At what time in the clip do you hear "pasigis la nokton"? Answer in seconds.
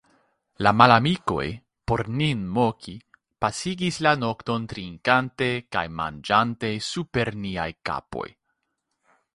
3.45-4.67